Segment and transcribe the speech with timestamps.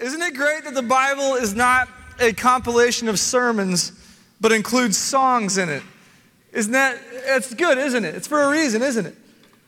[0.00, 1.88] Isn't it great that the Bible is not
[2.20, 3.92] a compilation of sermons,
[4.40, 5.82] but includes songs in it?
[6.52, 8.14] Isn't that, it's good, isn't it?
[8.14, 9.16] It's for a reason, isn't it?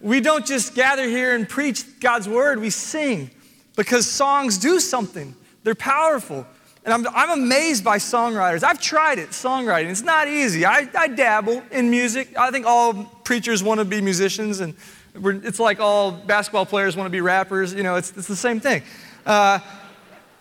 [0.01, 3.31] We don't just gather here and preach God's word, we sing
[3.77, 5.35] because songs do something.
[5.65, 6.47] They're powerful.
[6.85, 8.63] And I'm, I'm amazed by songwriters.
[8.63, 9.91] I've tried it, songwriting.
[9.91, 10.65] It's not easy.
[10.65, 12.37] I, I dabble in music.
[12.39, 14.75] I think all preachers want to be musicians, and
[15.15, 17.75] it's like all basketball players want to be rappers.
[17.75, 18.83] You know, it's, it's the same thing.
[19.27, 19.59] Uh,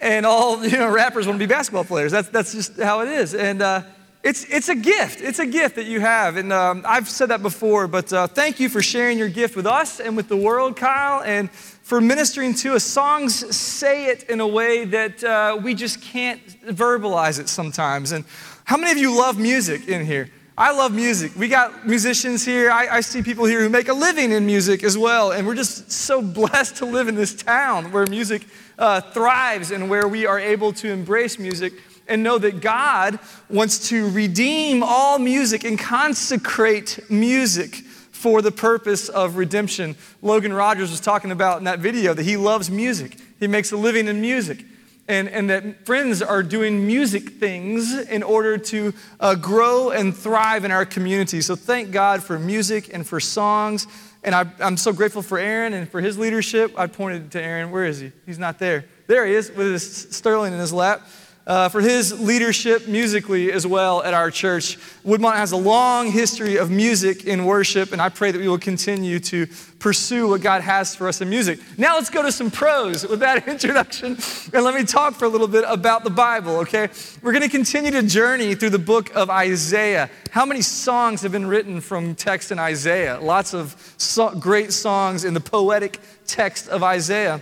[0.02, 2.12] and all you know, rappers want to be basketball players.
[2.12, 3.34] That's, that's just how it is.
[3.34, 3.84] And uh,
[4.24, 5.22] it's, it's a gift.
[5.22, 6.36] It's a gift that you have.
[6.38, 9.66] And um, I've said that before, but uh, thank you for sharing your gift with
[9.66, 11.22] us and with the world, Kyle.
[11.24, 11.50] And
[11.90, 12.84] for ministering to us.
[12.84, 18.12] Songs say it in a way that uh, we just can't verbalize it sometimes.
[18.12, 18.26] And
[18.64, 20.30] how many of you love music in here?
[20.60, 21.32] I love music.
[21.38, 22.70] We got musicians here.
[22.70, 25.32] I, I, see people here who make a living in music as well.
[25.32, 28.46] And we're just so blessed to live in this town where music
[28.78, 31.72] uh, thrives and where we are able to embrace music
[32.10, 37.76] and know that God wants to redeem all music and consecrate music
[38.12, 39.96] for the purpose of redemption.
[40.22, 43.78] Logan Rogers was talking about in that video that he loves music, he makes a
[43.78, 44.66] living in music.
[45.10, 50.64] And, and that friends are doing music things in order to uh, grow and thrive
[50.64, 51.42] in our community.
[51.42, 53.88] So thank God for music and for songs.
[54.24, 56.78] And I, I'm so grateful for Aaron and for his leadership.
[56.78, 57.72] I pointed to Aaron.
[57.72, 58.12] Where is he?
[58.28, 58.86] He's not there.
[59.08, 61.02] There he is with his sterling in his lap
[61.50, 64.78] uh, for his leadership musically as well at our church.
[65.04, 68.60] Woodmont has a long history of music in worship, and I pray that we will
[68.60, 69.48] continue to
[69.80, 71.60] pursue what God has for us in music.
[71.76, 74.16] Now let's go to some prose with that introduction,
[74.54, 76.88] and let me talk for a little bit about the Bible, okay?
[77.24, 80.12] We're going to continue to journey through the book of Isaiah.
[80.30, 83.20] How many songs have been written from text in Isaiah?
[83.20, 87.42] Lots of so- great songs in the poetic text of Isaiah.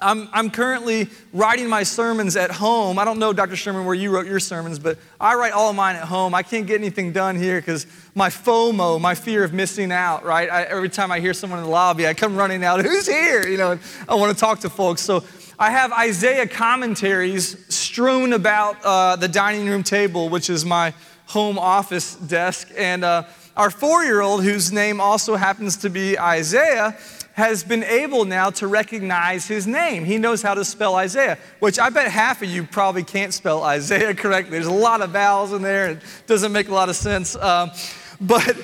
[0.00, 2.98] I'm, I'm currently writing my sermons at home.
[2.98, 3.56] I don't know, Dr.
[3.56, 6.34] Sherman, where you wrote your sermons, but I write all of mine at home.
[6.34, 10.50] I can't get anything done here because my FOMO, my fear of missing out, right?
[10.50, 13.48] I, every time I hear someone in the lobby, I come running out, who's here?
[13.48, 15.00] You know, I want to talk to folks.
[15.00, 15.24] So
[15.58, 20.92] I have Isaiah commentaries strewn about uh, the dining room table, which is my
[21.24, 22.68] home office desk.
[22.76, 23.22] And uh,
[23.56, 26.98] our four year old, whose name also happens to be Isaiah,
[27.36, 30.06] has been able now to recognize his name.
[30.06, 33.62] He knows how to spell Isaiah, which I bet half of you probably can't spell
[33.62, 34.52] Isaiah correctly.
[34.52, 37.36] There's a lot of vowels in there, and it doesn't make a lot of sense.
[37.36, 37.72] Um,
[38.22, 38.56] but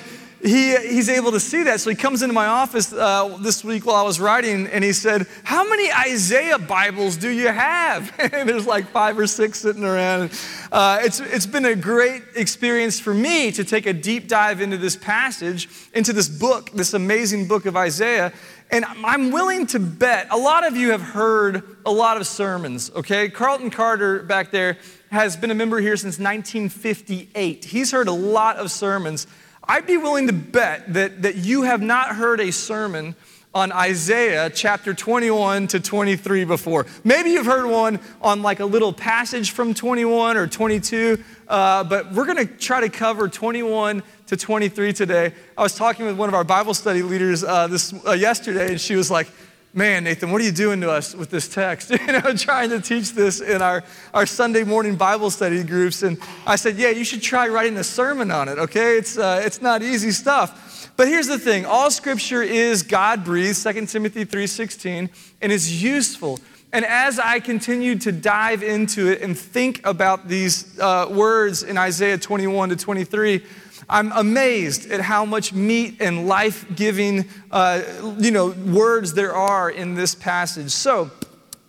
[0.43, 1.79] he, he's able to see that.
[1.79, 4.91] So he comes into my office uh, this week while I was writing, and he
[4.91, 8.11] said, How many Isaiah Bibles do you have?
[8.19, 10.31] and there's like five or six sitting around.
[10.71, 14.77] Uh, it's, it's been a great experience for me to take a deep dive into
[14.77, 18.33] this passage, into this book, this amazing book of Isaiah.
[18.73, 22.89] And I'm willing to bet a lot of you have heard a lot of sermons,
[22.95, 23.29] okay?
[23.29, 24.79] Carlton Carter back there
[25.11, 27.65] has been a member here since 1958.
[27.65, 29.27] He's heard a lot of sermons.
[29.63, 33.15] I'd be willing to bet that, that you have not heard a sermon
[33.53, 36.87] on Isaiah chapter 21 to 23 before.
[37.03, 42.11] Maybe you've heard one on like a little passage from 21 or 22, uh, but
[42.13, 45.33] we're going to try to cover 21 to 23 today.
[45.55, 48.81] I was talking with one of our Bible study leaders uh, this uh, yesterday, and
[48.81, 49.27] she was like,
[49.75, 51.89] Man, Nathan, what are you doing to us with this text?
[51.89, 53.83] you know, trying to teach this in our,
[54.13, 56.03] our Sunday morning Bible study groups.
[56.03, 58.97] And I said, Yeah, you should try writing a sermon on it, okay?
[58.97, 60.72] It's, uh, it's not easy stuff.
[60.95, 65.09] But here's the thing all scripture is God breathed, 2 Timothy 3:16,
[65.41, 66.39] and is useful.
[66.71, 71.77] And as I continued to dive into it and think about these uh, words in
[71.77, 73.43] Isaiah 21 to 23,
[73.87, 77.81] I'm amazed at how much meat and life giving uh,
[78.17, 80.71] you know, words there are in this passage.
[80.71, 81.11] So,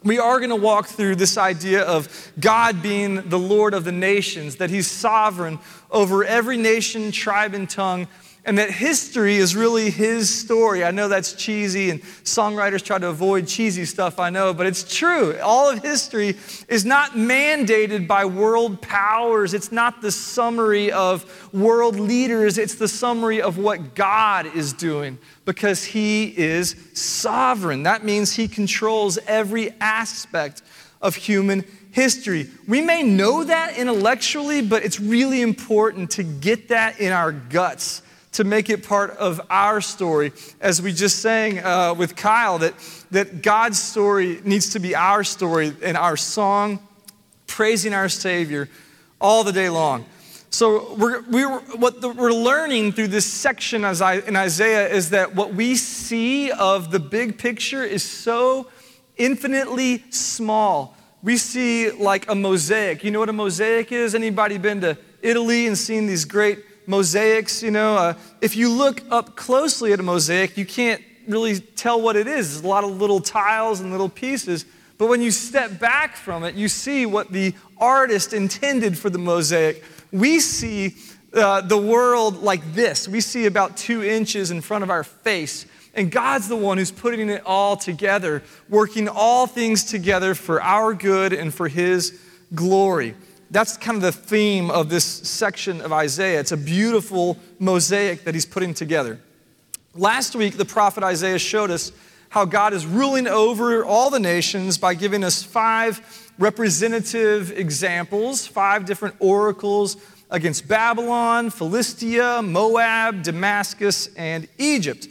[0.03, 3.93] we are going to walk through this idea of God being the Lord of the
[3.93, 5.59] nations, that He's sovereign
[5.91, 8.07] over every nation, tribe, and tongue,
[8.47, 10.85] and that history is really his story.
[10.85, 14.97] I know that's cheesy, and songwriters try to avoid cheesy stuff, I know, but it's
[14.97, 15.39] true.
[15.41, 16.37] All of history
[16.69, 21.25] is not mandated by world powers, it's not the summary of
[21.55, 27.85] world leaders, it's the summary of what God is doing because he is sovereign.
[27.85, 30.63] That means he controls every aspect
[31.01, 32.49] of human history.
[32.67, 38.03] We may know that intellectually, but it's really important to get that in our guts
[38.35, 40.33] to make it part of our story.
[40.61, 42.75] As we just sang uh, with Kyle, that,
[43.11, 46.87] that God's story needs to be our story and our song,
[47.47, 48.69] praising our Savior
[49.21, 50.05] all the day long.
[50.51, 55.11] So, we're, we're, what the, we're learning through this section as I, in Isaiah is
[55.11, 58.69] that what we see of the big picture is so
[59.17, 63.03] infinitely small we see like a mosaic.
[63.03, 64.15] You know what a mosaic is?
[64.15, 67.63] Anybody been to Italy and seen these great mosaics?
[67.63, 72.01] You know, uh, if you look up closely at a mosaic, you can't really tell
[72.01, 72.53] what it is.
[72.53, 74.67] There's a lot of little tiles and little pieces.
[74.99, 79.19] But when you step back from it, you see what the artist intended for the
[79.19, 79.83] mosaic.
[80.13, 80.95] We see
[81.33, 83.09] uh, the world like this.
[83.09, 85.67] We see about two inches in front of our face.
[85.95, 90.95] And God's the one who's putting it all together, working all things together for our
[90.95, 92.21] good and for His
[92.55, 93.15] glory.
[93.51, 96.41] That's kind of the theme of this section of Isaiah.
[96.41, 99.21] It's a beautiful mosaic that he's putting together.
[99.95, 101.93] Last week, the prophet Isaiah showed us
[102.31, 108.87] how God is ruling over all the nations by giving us five representative examples, five
[108.87, 109.97] different oracles
[110.31, 115.07] against Babylon, Philistia, Moab, Damascus, and Egypt.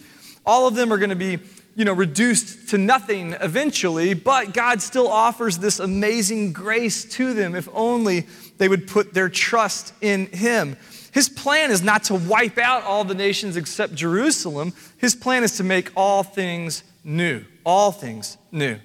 [0.46, 1.40] All of them are going to be
[1.76, 7.56] you know, reduced to nothing eventually, but God still offers this amazing grace to them
[7.56, 8.28] if only
[8.58, 10.78] they would put their trust in Him.
[11.12, 14.74] His plan is not to wipe out all the nations except Jerusalem.
[14.98, 17.44] His plan is to make all things new.
[17.66, 18.80] All things new.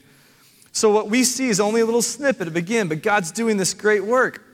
[0.73, 3.75] So, what we see is only a little snippet of again, but God's doing this
[3.75, 4.45] great work.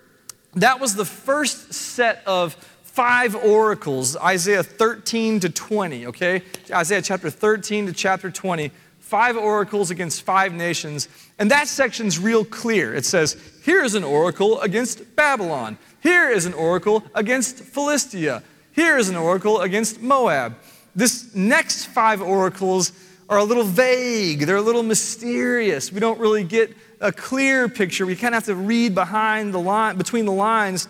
[0.54, 2.56] That was the first set of
[2.94, 6.42] five oracles, Isaiah 13 to 20, okay?
[6.70, 8.70] Isaiah chapter 13 to chapter 20.
[9.00, 11.08] Five oracles against five nations.
[11.40, 12.94] And that section's real clear.
[12.94, 15.76] It says, here is an oracle against Babylon.
[16.04, 18.44] Here is an oracle against Philistia.
[18.70, 20.56] Here is an oracle against Moab.
[20.94, 22.92] This next five oracles
[23.28, 25.90] are a little vague, they're a little mysterious.
[25.90, 28.06] We don't really get a clear picture.
[28.06, 30.86] We kind of have to read behind the line, between the lines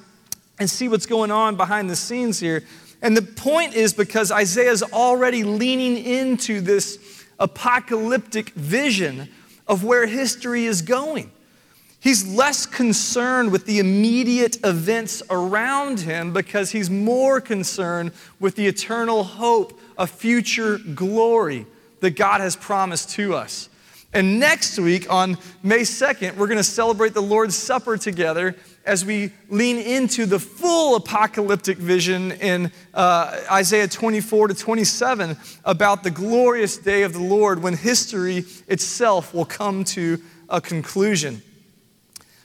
[0.59, 2.65] and see what's going on behind the scenes here.
[3.03, 9.29] And the point is because Isaiah is already leaning into this apocalyptic vision
[9.67, 11.31] of where history is going.
[12.01, 18.67] He's less concerned with the immediate events around him because he's more concerned with the
[18.67, 21.67] eternal hope of future glory
[22.01, 23.71] that God has promised to us.
[24.13, 28.55] And next week, on May 2nd, we're going to celebrate the Lord's Supper together
[28.85, 36.03] as we lean into the full apocalyptic vision in uh, Isaiah 24 to 27 about
[36.03, 41.43] the glorious day of the Lord when history itself will come to a conclusion.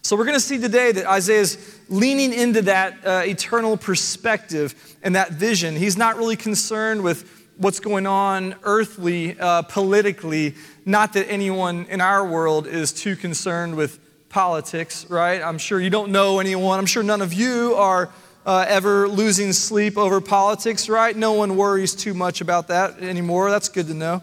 [0.02, 4.98] So, we're going to see today that Isaiah is leaning into that uh, eternal perspective
[5.04, 5.76] and that vision.
[5.76, 10.56] He's not really concerned with what's going on earthly, uh, politically.
[10.86, 14.00] Not that anyone in our world is too concerned with
[14.30, 15.42] politics, right?
[15.42, 16.80] I'm sure you don't know anyone.
[16.80, 18.10] I'm sure none of you are
[18.46, 21.16] uh, ever losing sleep over politics, right?
[21.16, 23.50] No one worries too much about that anymore.
[23.50, 24.22] That's good to know.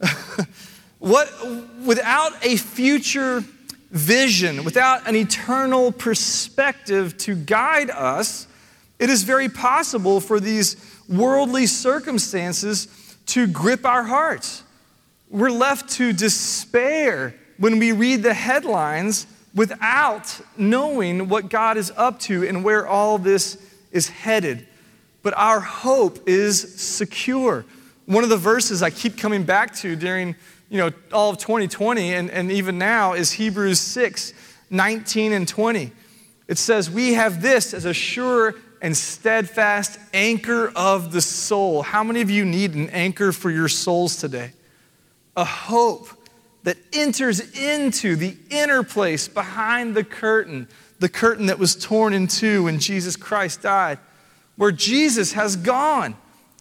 [0.98, 1.30] what,
[1.84, 3.44] without a future
[3.90, 8.46] vision, without an eternal perspective to guide us,
[8.98, 10.76] it is very possible for these
[11.08, 12.88] worldly circumstances
[13.26, 14.62] to grip our hearts.
[15.28, 22.18] We're left to despair when we read the headlines without knowing what God is up
[22.20, 23.58] to and where all this
[23.90, 24.66] is headed.
[25.22, 27.64] But our hope is secure.
[28.06, 30.34] One of the verses I keep coming back to during
[30.68, 34.32] you know, all of 2020 and, and even now is Hebrews 6
[34.70, 35.92] 19 and 20.
[36.48, 41.82] It says, We have this as a sure and steadfast anchor of the soul.
[41.82, 44.52] How many of you need an anchor for your souls today?
[45.36, 46.08] A hope
[46.64, 50.68] that enters into the inner place behind the curtain,
[51.00, 53.98] the curtain that was torn in two when Jesus Christ died,
[54.56, 56.16] where Jesus has gone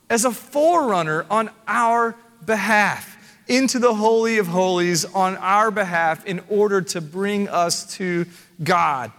[0.10, 2.15] as a forerunner on our
[2.46, 3.17] behalf
[3.48, 8.25] into the Holy of Holies on our behalf in order to bring us to
[8.63, 9.12] God.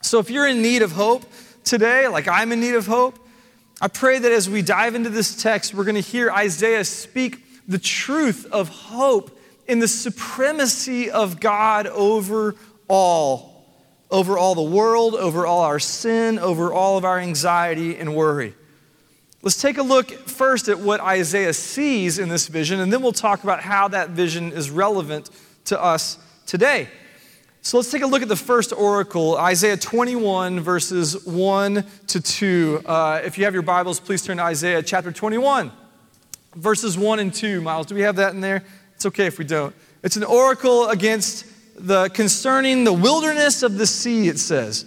[0.00, 1.24] So if you're in need of hope
[1.64, 3.18] today, like I'm in need of hope,
[3.80, 7.44] I pray that as we dive into this text, we're going to hear Isaiah speak
[7.68, 9.31] the truth of hope
[9.66, 12.54] in the supremacy of God over
[12.88, 13.64] all,
[14.10, 18.54] over all the world, over all our sin, over all of our anxiety and worry.
[19.42, 23.12] Let's take a look first at what Isaiah sees in this vision, and then we'll
[23.12, 25.30] talk about how that vision is relevant
[25.64, 26.88] to us today.
[27.64, 32.82] So let's take a look at the first oracle, Isaiah 21, verses 1 to 2.
[32.84, 35.70] Uh, if you have your Bibles, please turn to Isaiah chapter 21,
[36.56, 37.60] verses 1 and 2.
[37.60, 38.64] Miles, do we have that in there?
[39.02, 39.74] It's okay if we don't.
[40.04, 41.44] It's an oracle against
[41.76, 44.84] the concerning the wilderness of the sea, it says.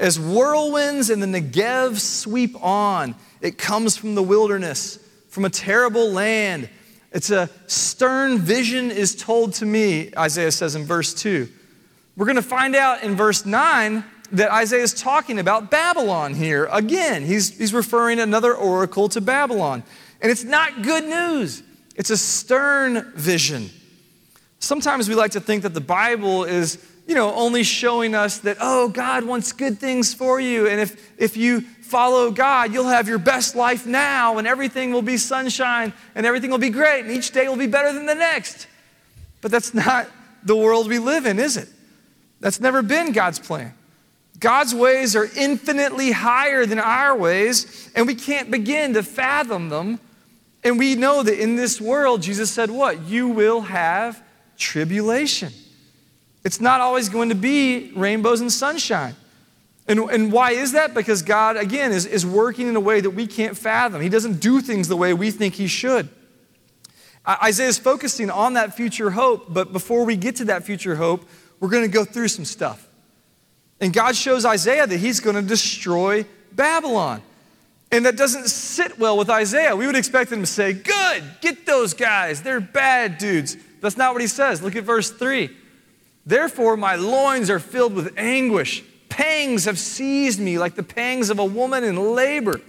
[0.00, 6.10] As whirlwinds in the Negev sweep on, it comes from the wilderness, from a terrible
[6.10, 6.70] land.
[7.12, 11.48] It's a stern vision is told to me, Isaiah says in verse 2.
[12.16, 14.02] We're going to find out in verse 9
[14.32, 16.68] that Isaiah is talking about Babylon here.
[16.72, 19.84] Again, he's, he's referring another oracle to Babylon.
[20.20, 21.62] And it's not good news,
[21.96, 23.70] it's a stern vision.
[24.58, 28.56] Sometimes we like to think that the Bible is, you know, only showing us that,
[28.60, 30.68] oh, God wants good things for you.
[30.68, 35.02] And if, if you follow God, you'll have your best life now, and everything will
[35.02, 38.14] be sunshine, and everything will be great, and each day will be better than the
[38.14, 38.66] next.
[39.40, 40.08] But that's not
[40.42, 41.68] the world we live in, is it?
[42.40, 43.74] That's never been God's plan.
[44.40, 50.00] God's ways are infinitely higher than our ways, and we can't begin to fathom them.
[50.64, 53.02] And we know that in this world, Jesus said, What?
[53.02, 54.22] You will have
[54.56, 55.52] tribulation.
[56.44, 59.14] It's not always going to be rainbows and sunshine.
[59.88, 60.94] And, and why is that?
[60.94, 64.00] Because God, again, is, is working in a way that we can't fathom.
[64.00, 66.08] He doesn't do things the way we think He should.
[67.26, 71.24] Isaiah is focusing on that future hope, but before we get to that future hope,
[71.60, 72.88] we're going to go through some stuff.
[73.80, 77.22] And God shows Isaiah that He's going to destroy Babylon.
[77.92, 79.76] And that doesn't sit well with Isaiah.
[79.76, 82.42] We would expect him to say, Good, get those guys.
[82.42, 83.56] They're bad dudes.
[83.82, 84.62] That's not what he says.
[84.62, 85.50] Look at verse 3.
[86.24, 88.82] Therefore, my loins are filled with anguish.
[89.10, 92.60] Pangs have seized me like the pangs of a woman in labor.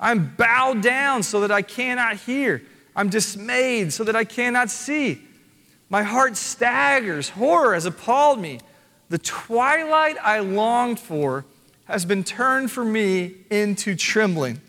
[0.00, 2.62] I'm bowed down so that I cannot hear.
[2.96, 5.22] I'm dismayed so that I cannot see.
[5.88, 7.28] My heart staggers.
[7.28, 8.58] Horror has appalled me.
[9.08, 11.44] The twilight I longed for
[11.86, 14.60] has been turned for me into trembling.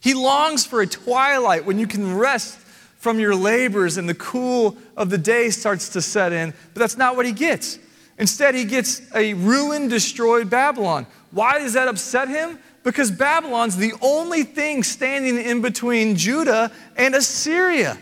[0.00, 2.58] He longs for a twilight when you can rest
[2.98, 6.96] from your labors and the cool of the day starts to set in, but that's
[6.96, 7.78] not what he gets.
[8.18, 11.06] Instead, he gets a ruined, destroyed Babylon.
[11.32, 12.58] Why does that upset him?
[12.82, 17.98] Because Babylon's the only thing standing in between Judah and Assyria.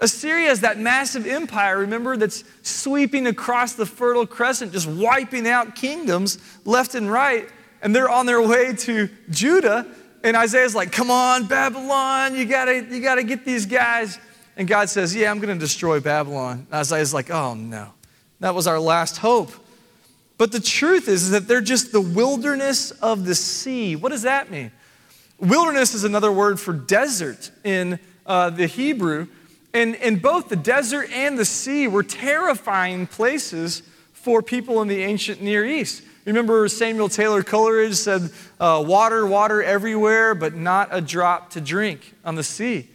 [0.00, 5.74] Assyria is that massive empire, remember, that's sweeping across the Fertile Crescent, just wiping out
[5.74, 7.48] kingdoms left and right.
[7.82, 9.86] And they're on their way to Judah.
[10.24, 14.18] And Isaiah's like, come on, Babylon, you gotta, you gotta get these guys.
[14.56, 16.66] And God says, Yeah, I'm to destroy Babylon.
[16.70, 17.92] And Isaiah's like, Oh, no.
[18.40, 19.52] That was our last hope.
[20.38, 23.96] But the truth is, is that they're just the wilderness of the sea.
[23.96, 24.70] What does that mean?
[25.38, 29.28] Wilderness is another word for desert in uh, the Hebrew.
[29.72, 35.02] And, and both the desert and the sea were terrifying places for people in the
[35.02, 36.02] ancient Near East.
[36.26, 42.14] Remember, Samuel Taylor Coleridge said, uh, Water, water everywhere, but not a drop to drink
[42.24, 42.88] on the sea.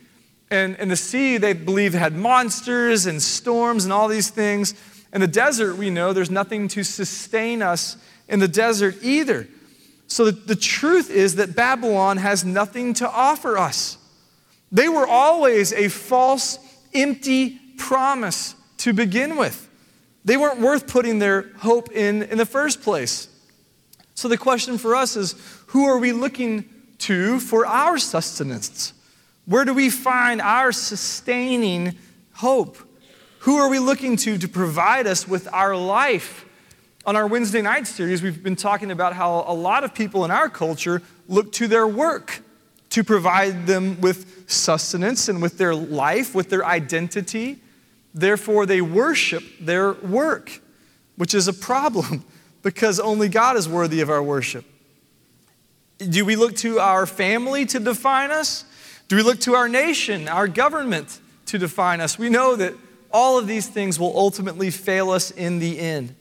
[0.51, 4.73] And, and the sea, they believe, had monsters and storms and all these things.
[5.13, 7.95] In the desert, we know there's nothing to sustain us
[8.27, 9.47] in the desert either.
[10.07, 13.97] So the, the truth is that Babylon has nothing to offer us.
[14.73, 16.59] They were always a false,
[16.93, 19.69] empty promise to begin with.
[20.23, 23.27] They weren't worth putting their hope in in the first place.
[24.13, 25.35] So the question for us is
[25.67, 26.65] who are we looking
[26.99, 28.93] to for our sustenance?
[29.45, 31.97] Where do we find our sustaining
[32.33, 32.77] hope?
[33.39, 36.45] Who are we looking to to provide us with our life?
[37.03, 40.29] On our Wednesday night series, we've been talking about how a lot of people in
[40.29, 42.43] our culture look to their work
[42.91, 47.60] to provide them with sustenance and with their life, with their identity.
[48.13, 50.61] Therefore, they worship their work,
[51.15, 52.25] which is a problem
[52.61, 54.65] because only God is worthy of our worship.
[55.97, 58.65] Do we look to our family to define us?
[59.07, 62.17] Do we look to our nation, our government to define us?
[62.17, 62.73] We know that
[63.11, 66.15] all of these things will ultimately fail us in the end.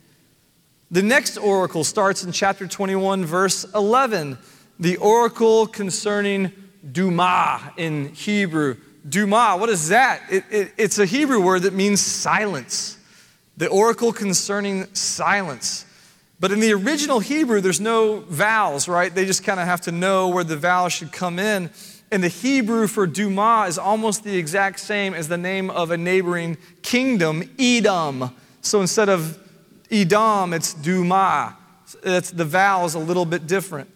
[0.91, 4.37] The next oracle starts in chapter 21, verse 11.
[4.79, 6.51] The oracle concerning
[6.91, 8.75] Duma in Hebrew.
[9.07, 10.21] Duma, what is that?
[10.29, 12.97] It, it, it's a Hebrew word that means silence.
[13.57, 15.85] The oracle concerning silence.
[16.39, 19.13] But in the original Hebrew, there's no vowels, right?
[19.13, 21.69] They just kind of have to know where the vowel should come in.
[22.11, 25.97] And the Hebrew for Duma is almost the exact same as the name of a
[25.97, 28.35] neighboring kingdom, Edom.
[28.61, 29.39] So instead of
[29.89, 31.57] Edom, it's Duma.
[32.03, 33.89] It's, the vowel is a little bit different.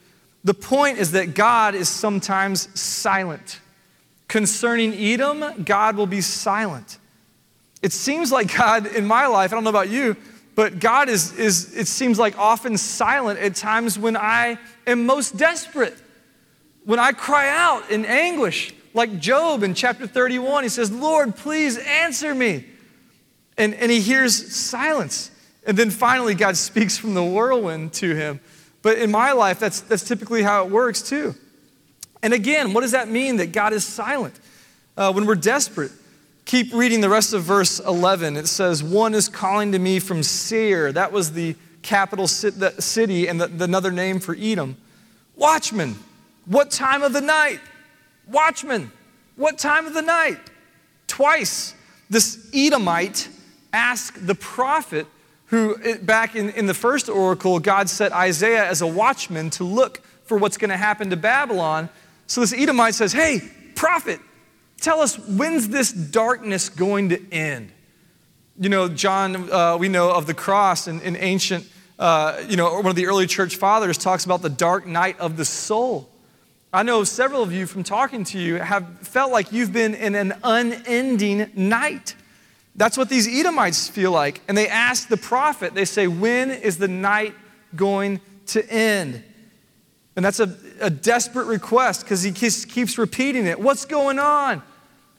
[0.44, 3.60] The point is that God is sometimes silent.
[4.27, 6.98] Concerning Edom, God will be silent.
[7.82, 10.15] It seems like God, in my life, I don't know about you,
[10.55, 15.38] but God is, is it seems like often silent at times when I am most
[15.38, 15.96] desperate.
[16.86, 21.77] When I cry out in anguish, like Job in chapter 31, he says, Lord, please
[21.77, 22.65] answer me.
[23.58, 25.32] And, and he hears silence.
[25.65, 28.39] And then finally, God speaks from the whirlwind to him.
[28.82, 31.36] But in my life, that's, that's typically how it works too.
[32.25, 34.39] And again, what does that mean that God is silent?
[34.98, 35.91] Uh, when we're desperate,
[36.46, 38.36] keep reading the rest of verse 11.
[38.36, 40.91] It says, One is calling to me from Seir.
[40.91, 44.75] That was the capital city and the, the another name for Edom.
[45.36, 45.98] Watchman,
[46.48, 47.60] what time of the night?
[48.27, 48.91] Watchman,
[49.36, 50.39] what time of the night?
[51.05, 51.75] Twice,
[52.10, 53.29] this Edomite
[53.72, 55.05] asked the prophet,
[55.46, 60.01] who back in, in the first oracle, God set Isaiah as a watchman to look
[60.24, 61.88] for what's going to happen to Babylon.
[62.27, 63.41] So this Edomite says, Hey,
[63.75, 64.20] prophet,
[64.82, 67.72] tell us when's this darkness going to end?
[68.60, 72.74] You know, John, uh, we know of the cross in, in ancient, uh, you know,
[72.75, 76.10] one of the early church fathers talks about the dark night of the soul.
[76.72, 80.13] I know several of you from talking to you have felt like you've been in
[80.15, 82.15] an unending night.
[82.75, 84.41] That's what these Edomites feel like.
[84.48, 87.34] And they ask the prophet, they say, When is the night
[87.75, 89.24] going to end?
[90.15, 93.60] And that's a, a desperate request because he keeps repeating it.
[93.60, 94.62] What's going on?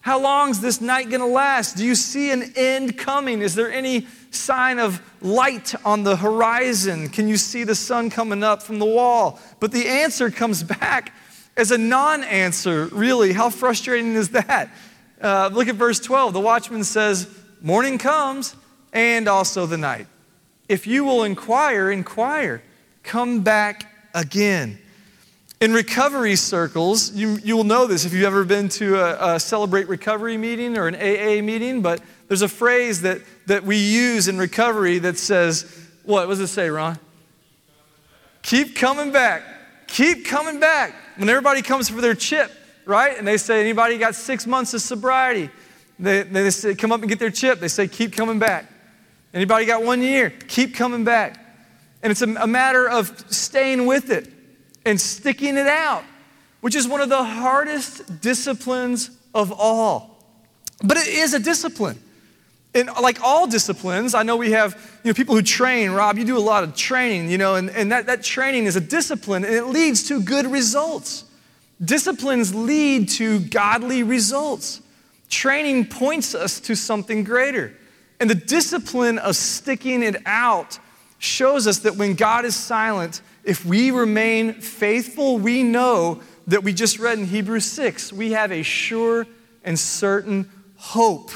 [0.00, 1.76] How long is this night going to last?
[1.76, 3.42] Do you see an end coming?
[3.42, 7.08] Is there any sign of light on the horizon?
[7.08, 9.40] Can you see the sun coming up from the wall?
[9.58, 11.12] But the answer comes back
[11.56, 13.32] as a non answer, really.
[13.32, 14.70] How frustrating is that?
[15.20, 16.32] Uh, look at verse 12.
[16.34, 17.28] The watchman says,
[17.60, 18.54] Morning comes
[18.92, 20.06] and also the night.
[20.68, 22.62] If you will inquire, inquire.
[23.02, 24.78] Come back again.
[25.58, 29.40] In recovery circles, you, you will know this if you've ever been to a, a,
[29.40, 34.28] Celebrate Recovery meeting or an AA meeting, but there's a phrase that, that we use
[34.28, 36.98] in recovery that says, what, what does it say, Ron?
[38.42, 39.44] Keep coming back.
[39.86, 40.94] Keep coming back.
[41.16, 42.52] When everybody comes for their chip,
[42.84, 43.16] right?
[43.16, 45.48] And they say, anybody got six months of sobriety?
[45.98, 47.60] They, they say, come up and get their chip.
[47.60, 48.70] They say, keep coming back.
[49.32, 50.28] Anybody got one year?
[50.48, 51.42] Keep coming back.
[52.02, 54.35] And it's a, a matter of staying with it
[54.86, 56.04] and sticking it out,
[56.62, 60.24] which is one of the hardest disciplines of all.
[60.82, 61.98] But it is a discipline.
[62.74, 65.90] And like all disciplines, I know we have you know, people who train.
[65.90, 68.76] Rob, you do a lot of training, you know, and, and that, that training is
[68.76, 71.24] a discipline and it leads to good results.
[71.82, 74.82] Disciplines lead to godly results.
[75.30, 77.72] Training points us to something greater.
[78.20, 80.78] And the discipline of sticking it out
[81.18, 86.72] shows us that when God is silent, if we remain faithful, we know that we
[86.72, 89.26] just read in Hebrews 6, we have a sure
[89.64, 91.30] and certain hope.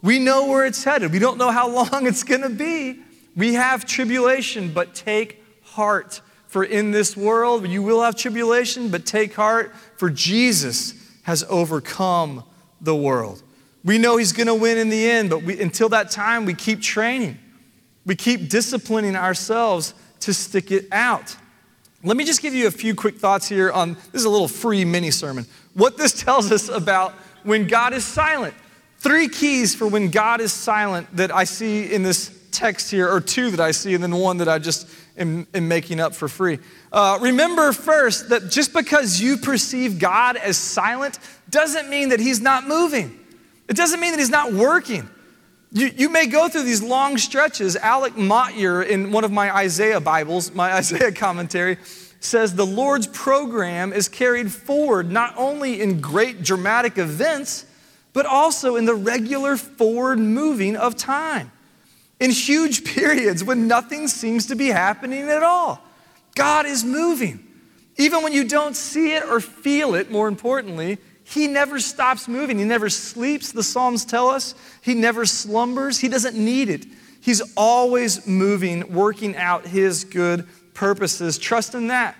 [0.00, 1.12] We know where it's headed.
[1.12, 3.00] We don't know how long it's going to be.
[3.34, 6.20] We have tribulation, but take heart.
[6.46, 12.44] For in this world you will have tribulation, but take heart, for Jesus has overcome
[12.80, 13.42] the world.
[13.84, 16.54] We know he's going to win in the end, but we, until that time, we
[16.54, 17.38] keep training.
[18.04, 21.36] We keep disciplining ourselves to stick it out.
[22.06, 24.46] Let me just give you a few quick thoughts here on this is a little
[24.46, 25.44] free mini sermon.
[25.74, 28.54] What this tells us about when God is silent.
[28.98, 33.20] Three keys for when God is silent that I see in this text here, or
[33.20, 34.88] two that I see, and then one that I just
[35.18, 36.60] am, am making up for free.
[36.92, 41.18] Uh, remember first that just because you perceive God as silent
[41.50, 43.18] doesn't mean that He's not moving.
[43.68, 45.10] It doesn't mean that He's not working.
[45.72, 47.76] You, you may go through these long stretches.
[47.76, 51.78] Alec Motyer, in one of my Isaiah Bibles, my Isaiah commentary,
[52.20, 57.66] says the Lord's program is carried forward not only in great dramatic events,
[58.12, 61.52] but also in the regular forward moving of time.
[62.18, 65.82] In huge periods when nothing seems to be happening at all.
[66.34, 67.42] God is moving.
[67.98, 70.98] Even when you don't see it or feel it, more importantly,
[71.28, 72.56] he never stops moving.
[72.56, 74.54] He never sleeps, the Psalms tell us.
[74.80, 75.98] He never slumbers.
[75.98, 76.86] He doesn't need it.
[77.20, 81.36] He's always moving, working out His good purposes.
[81.36, 82.16] Trust in that.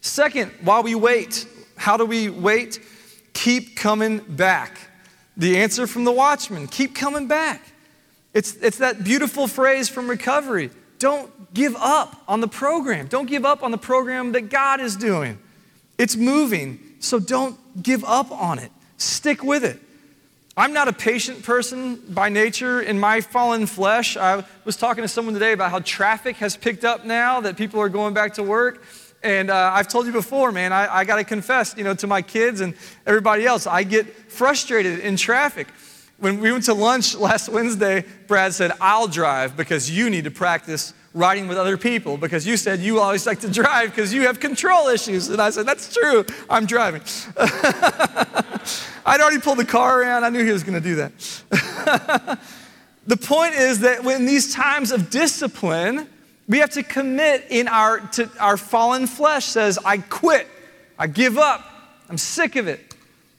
[0.00, 1.44] Second, while we wait,
[1.76, 2.78] how do we wait?
[3.32, 4.78] Keep coming back.
[5.36, 7.62] The answer from the watchman keep coming back.
[8.32, 10.70] It's, it's that beautiful phrase from recovery.
[11.00, 13.08] Don't give up on the program.
[13.08, 15.36] Don't give up on the program that God is doing.
[15.98, 18.70] It's moving, so don't give up on it.
[18.96, 19.80] Stick with it.
[20.56, 24.16] I'm not a patient person by nature in my fallen flesh.
[24.16, 27.80] I was talking to someone today about how traffic has picked up now that people
[27.80, 28.84] are going back to work.
[29.24, 32.06] And uh, I've told you before, man, I, I got to confess, you know, to
[32.06, 35.66] my kids and everybody else, I get frustrated in traffic.
[36.18, 40.30] When we went to lunch last Wednesday, Brad said, I'll drive because you need to
[40.30, 44.22] practice riding with other people because you said you always like to drive because you
[44.22, 45.30] have control issues.
[45.30, 47.02] And I said, That's true, I'm driving.
[49.06, 52.38] I'd already pulled the car around, I knew he was going to do that.
[53.06, 56.08] the point is that when these times of discipline,
[56.48, 60.46] we have to commit in our, to our fallen flesh says, I quit,
[60.98, 61.64] I give up,
[62.08, 62.94] I'm sick of it.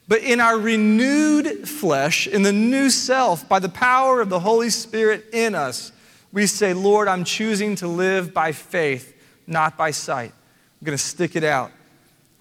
[0.08, 4.70] But in our renewed flesh, in the new self, by the power of the Holy
[4.70, 5.92] Spirit in us,
[6.36, 9.18] we say, Lord, I'm choosing to live by faith,
[9.48, 10.34] not by sight.
[10.34, 11.72] I'm going to stick it out.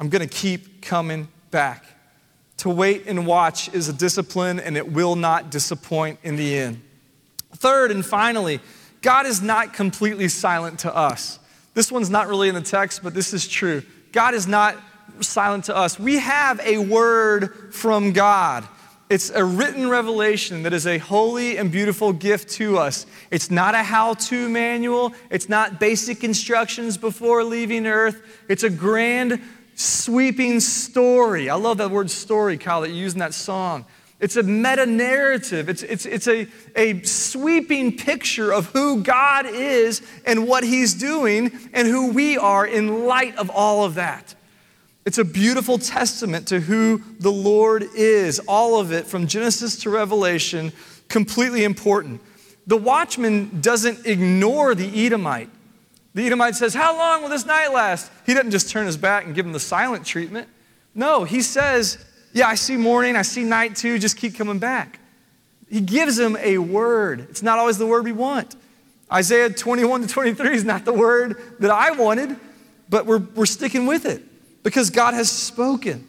[0.01, 1.85] I'm going to keep coming back.
[2.59, 6.83] To wait and watch is a discipline, and it will not disappoint in the end.
[7.55, 8.59] Third and finally,
[9.01, 11.39] God is not completely silent to us.
[11.75, 13.85] This one's not really in the text, but this is true.
[14.11, 14.77] God is not
[15.21, 16.01] silent to us.
[16.01, 18.67] We have a word from God.
[19.15, 23.07] It's a written revelation that is a holy and beautiful gift to us.
[23.31, 28.21] It's not a how to manual, it's not basic instructions before leaving earth.
[28.49, 29.41] It's a grand,
[29.77, 31.49] sweeping story.
[31.49, 33.85] I love that word story, Kyle, that you use in that song.
[34.19, 40.03] It's a meta narrative, it's, it's, it's a, a sweeping picture of who God is
[40.27, 44.35] and what He's doing and who we are in light of all of that.
[45.07, 48.39] It's a beautiful testament to who the Lord is.
[48.41, 50.73] All of it, from Genesis to Revelation,
[51.09, 52.23] completely important.
[52.67, 55.51] The watchman doesn't ignore the Edomite.
[56.15, 58.11] The Edomite says, How long will this night last?
[58.25, 60.49] He doesn't just turn his back and give him the silent treatment.
[60.95, 65.01] No, he says, Yeah, I see morning, I see night too, just keep coming back.
[65.69, 67.27] He gives him a word.
[67.29, 68.57] It's not always the word we want.
[69.13, 72.37] Isaiah 21 to 23 is not the word that I wanted,
[72.89, 74.23] but we're, we're sticking with it
[74.65, 76.05] because God has spoken.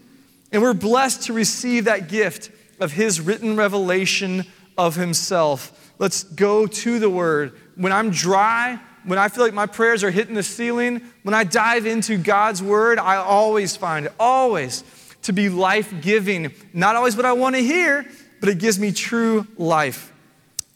[0.51, 5.93] And we're blessed to receive that gift of His written revelation of Himself.
[5.99, 7.53] Let's go to the Word.
[7.75, 11.43] When I'm dry, when I feel like my prayers are hitting the ceiling, when I
[11.43, 14.83] dive into God's Word, I always find it, always,
[15.23, 16.53] to be life giving.
[16.73, 18.05] Not always what I want to hear,
[18.39, 20.13] but it gives me true life.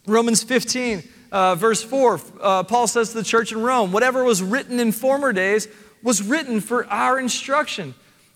[0.06, 4.42] Romans 15, uh, verse 4, uh, Paul says to the church in Rome, whatever was
[4.42, 5.68] written in former days
[6.02, 7.94] was written for our instruction,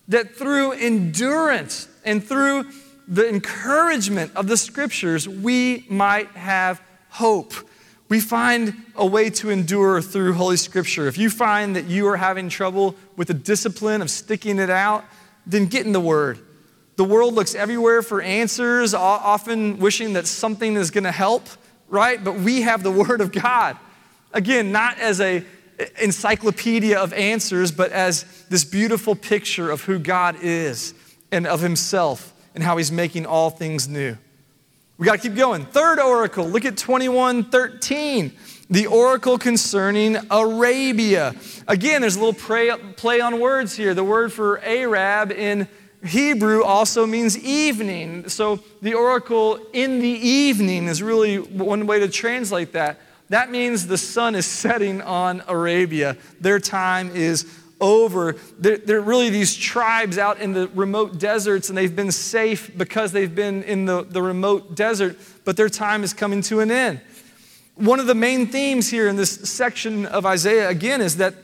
[0.08, 2.70] that through endurance and through
[3.08, 7.54] the encouragement of the scriptures, we might have hope.
[8.08, 11.08] We find a way to endure through Holy Scripture.
[11.08, 15.04] If you find that you are having trouble with the discipline of sticking it out,
[15.46, 16.38] then get in the Word.
[16.96, 21.48] The world looks everywhere for answers, often wishing that something is going to help,
[21.88, 22.22] right?
[22.22, 23.76] But we have the Word of God.
[24.32, 25.44] Again, not as a
[26.00, 30.94] encyclopedia of answers, but as this beautiful picture of who God is
[31.32, 34.16] and of Himself and how He's making all things new.
[34.96, 35.66] We got to keep going.
[35.66, 38.32] Third oracle, look at 2113.
[38.70, 41.34] The oracle concerning Arabia.
[41.68, 43.92] Again, there's a little play, play on words here.
[43.92, 45.68] The word for Arab in
[46.04, 48.28] Hebrew also means evening.
[48.28, 53.00] So the oracle in the evening is really one way to translate that.
[53.30, 56.16] That means the sun is setting on Arabia.
[56.40, 57.46] Their time is
[57.80, 58.36] over.
[58.58, 63.12] They're, they're, really these tribes out in the remote deserts, and they've been safe because
[63.12, 67.00] they've been in the, the remote desert, but their time is coming to an end.
[67.76, 71.34] One of the main themes here in this section of Isaiah, again, is that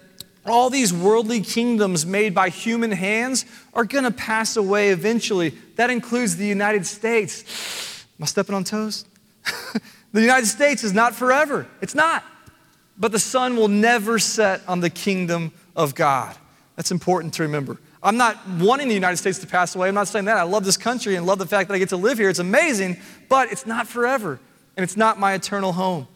[0.46, 5.50] all these worldly kingdoms made by human hands are going to pass away eventually.
[5.76, 8.04] That includes the United States.
[8.18, 9.04] Am I stepping on toes?
[10.12, 11.66] The United States is not forever.
[11.80, 12.24] It's not.
[12.98, 16.36] But the sun will never set on the kingdom of God.
[16.76, 17.78] That's important to remember.
[18.02, 19.88] I'm not wanting the United States to pass away.
[19.88, 20.36] I'm not saying that.
[20.36, 22.30] I love this country and love the fact that I get to live here.
[22.30, 22.96] It's amazing,
[23.28, 24.40] but it's not forever,
[24.76, 26.08] and it's not my eternal home.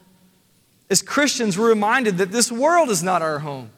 [0.88, 3.70] As Christians, we're reminded that this world is not our home.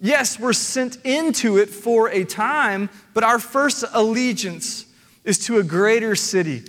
[0.00, 4.86] Yes, we're sent into it for a time, but our first allegiance
[5.24, 6.64] is to a greater city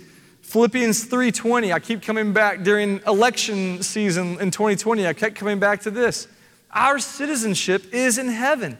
[0.54, 5.80] Philippians 3:20, I keep coming back during election season in 2020, I kept coming back
[5.80, 6.28] to this.
[6.70, 8.78] Our citizenship is in heaven,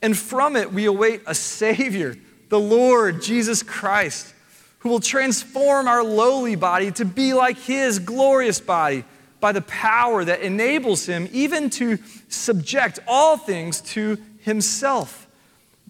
[0.00, 2.16] and from it we await a savior,
[2.48, 4.32] the Lord Jesus Christ,
[4.78, 9.04] who will transform our lowly body to be like his glorious body
[9.38, 11.98] by the power that enables him even to
[12.30, 15.21] subject all things to himself.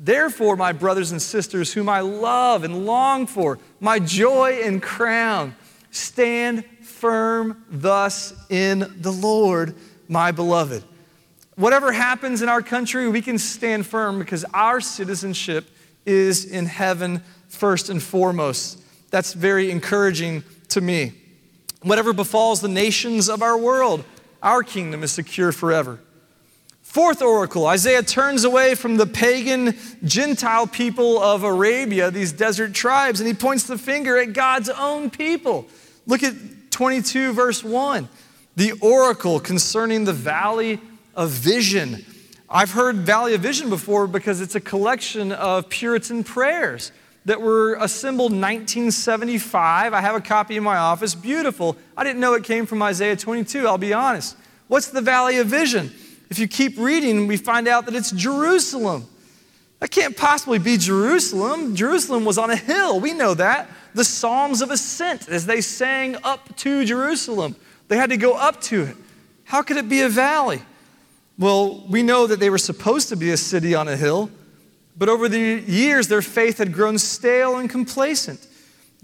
[0.05, 5.55] Therefore, my brothers and sisters, whom I love and long for, my joy and crown,
[5.93, 9.77] stand firm thus in the Lord,
[10.09, 10.83] my beloved.
[11.55, 15.71] Whatever happens in our country, we can stand firm because our citizenship
[16.05, 18.83] is in heaven first and foremost.
[19.13, 21.13] That's very encouraging to me.
[21.83, 24.05] Whatever befalls the nations of our world,
[24.43, 26.01] our kingdom is secure forever.
[26.93, 33.19] Fourth oracle Isaiah turns away from the pagan Gentile people of Arabia, these desert tribes,
[33.19, 35.67] and he points the finger at God's own people.
[36.07, 36.35] Look at
[36.71, 38.11] 22, verse 1.
[38.57, 40.81] The oracle concerning the valley
[41.15, 42.05] of vision.
[42.51, 46.93] I've heard Valley of Vision before because it's a collection of Puritan prayers
[47.25, 49.95] that were assembled 1975.
[49.95, 51.15] I have a copy in my office.
[51.15, 51.79] Beautiful.
[51.97, 54.37] I didn't know it came from Isaiah 22, I'll be honest.
[54.69, 55.91] What's the valley of vision?
[56.33, 59.07] If you keep reading, we find out that it's Jerusalem.
[59.81, 61.77] That can't possibly be Jerusalem.
[61.77, 63.01] Jerusalem was on a hill.
[63.01, 63.69] We know that.
[63.93, 67.55] The Psalms of Ascent, as they sang up to Jerusalem,
[67.89, 68.97] they had to go up to it.
[69.45, 70.63] How could it be a valley?
[71.39, 74.31] Well, we know that they were supposed to be a city on a hill,
[74.97, 78.47] but over the years, their faith had grown stale and complacent.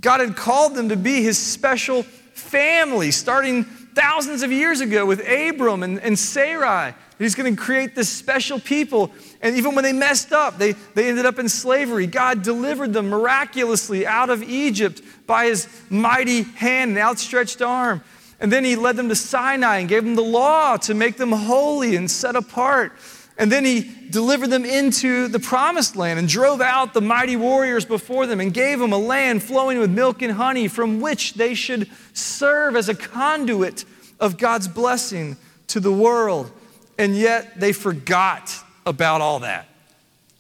[0.01, 5.21] God had called them to be his special family, starting thousands of years ago with
[5.29, 6.95] Abram and, and Sarai.
[7.19, 9.11] He's going to create this special people.
[9.43, 12.07] And even when they messed up, they, they ended up in slavery.
[12.07, 18.03] God delivered them miraculously out of Egypt by his mighty hand and outstretched arm.
[18.41, 21.33] And then he led them to Sinai and gave them the law to make them
[21.33, 22.93] holy and set apart.
[23.37, 27.85] And then he delivered them into the promised land and drove out the mighty warriors
[27.85, 31.55] before them and gave them a land flowing with milk and honey from which they
[31.55, 33.85] should serve as a conduit
[34.19, 35.37] of God's blessing
[35.69, 36.51] to the world.
[36.99, 38.53] And yet they forgot
[38.85, 39.69] about all that.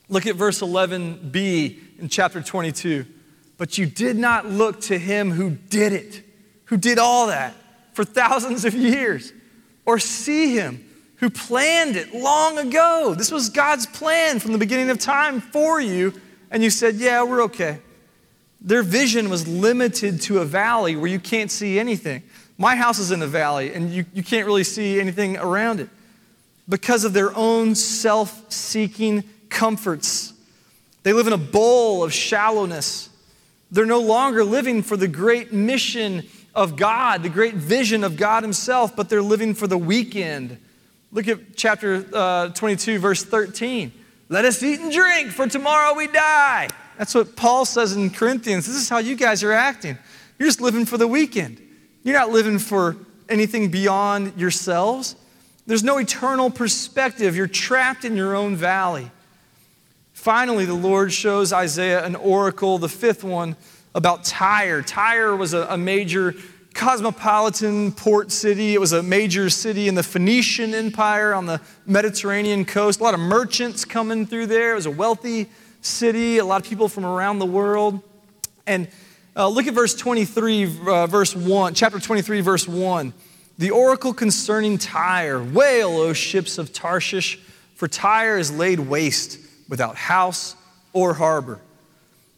[0.08, 3.06] Look at verse 11b in chapter 22.
[3.56, 6.22] But you did not look to him who did it,
[6.66, 7.54] who did all that
[7.92, 9.32] for thousands of years,
[9.86, 10.84] or see him
[11.16, 13.14] who planned it long ago.
[13.16, 16.14] This was God's plan from the beginning of time for you,
[16.50, 17.78] and you said, Yeah, we're okay.
[18.60, 22.22] Their vision was limited to a valley where you can't see anything.
[22.56, 25.88] My house is in a valley, and you, you can't really see anything around it
[26.68, 30.34] because of their own self seeking comforts.
[31.02, 33.08] They live in a bowl of shallowness.
[33.70, 38.42] They're no longer living for the great mission of God, the great vision of God
[38.42, 40.58] Himself, but they're living for the weekend
[41.10, 43.92] Look at chapter uh, 22, verse 13.
[44.28, 46.68] Let us eat and drink, for tomorrow we die.
[46.98, 48.66] That's what Paul says in Corinthians.
[48.66, 49.96] This is how you guys are acting.
[50.38, 51.62] You're just living for the weekend.
[52.02, 52.96] You're not living for
[53.28, 55.16] anything beyond yourselves.
[55.68, 57.36] There's no eternal perspective.
[57.36, 59.10] You're trapped in your own valley.
[60.14, 63.54] Finally, the Lord shows Isaiah an oracle, the fifth one,
[63.94, 64.80] about Tyre.
[64.80, 66.34] Tyre was a, a major
[66.72, 68.72] cosmopolitan port city.
[68.72, 73.00] It was a major city in the Phoenician Empire on the Mediterranean coast.
[73.00, 74.72] A lot of merchants coming through there.
[74.72, 75.50] It was a wealthy
[75.82, 78.00] city, a lot of people from around the world.
[78.66, 78.88] And
[79.36, 83.12] uh, look at verse 23, uh, verse 1, chapter 23, verse 1.
[83.58, 87.40] The oracle concerning Tyre Wail, O ships of Tarshish,
[87.74, 90.54] for Tyre is laid waste without house
[90.92, 91.60] or harbor.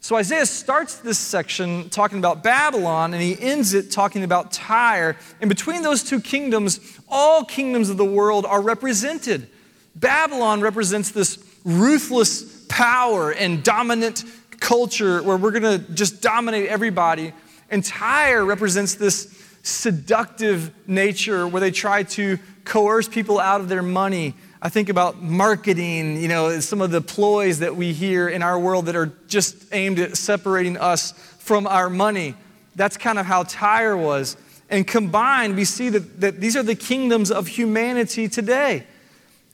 [0.02, 5.14] So Isaiah starts this section talking about Babylon and he ends it talking about Tyre.
[5.42, 9.46] And between those two kingdoms, all kingdoms of the world are represented.
[9.94, 14.24] Babylon represents this ruthless power and dominant
[14.58, 17.34] culture where we're going to just dominate everybody.
[17.68, 23.82] And Tyre represents this seductive nature where they try to coerce people out of their
[23.82, 28.42] money I think about marketing, you know, some of the ploys that we hear in
[28.42, 32.34] our world that are just aimed at separating us from our money.
[32.76, 34.36] That's kind of how Tyre was.
[34.68, 38.86] And combined, we see that, that these are the kingdoms of humanity today.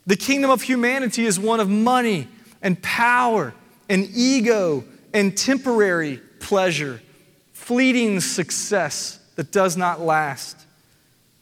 [0.09, 2.27] The kingdom of humanity is one of money
[2.61, 3.55] and power
[3.89, 4.83] and ego
[5.15, 7.01] and temporary pleasure,
[7.53, 10.67] fleeting success that does not last.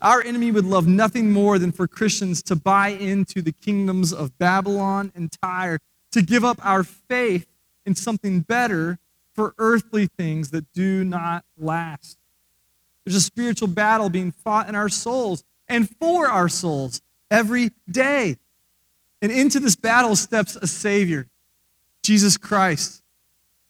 [0.02, 4.36] Our enemy would love nothing more than for Christians to buy into the kingdoms of
[4.38, 5.78] Babylon and Tyre,
[6.12, 7.46] to give up our faith
[7.86, 8.98] in something better
[9.32, 12.18] for earthly things that do not last.
[13.04, 18.36] There's a spiritual battle being fought in our souls and for our souls every day.
[19.22, 21.28] And into this battle steps a Savior,
[22.02, 23.02] Jesus Christ.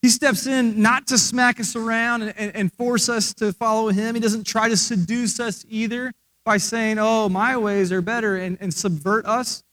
[0.05, 3.89] He steps in not to smack us around and, and, and, force us to follow
[3.89, 4.13] him.
[4.13, 6.13] He doesn't try to seduce us either
[6.43, 9.63] by saying, oh, my ways are better and, and subvert us.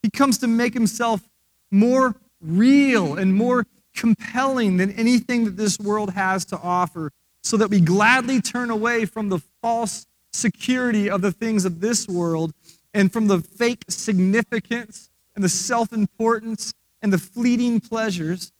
[0.00, 1.28] He comes to make himself
[1.72, 7.10] more real and more compelling than anything that this world has to offer,
[7.42, 12.06] so that we gladly turn away from the false security of the things of this
[12.06, 12.52] world
[12.94, 18.52] and from the fake significance and the self importance and the fleeting pleasures,